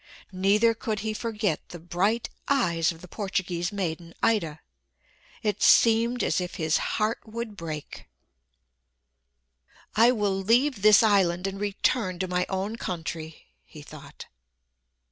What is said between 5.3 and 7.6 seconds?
It seemed as if his heart would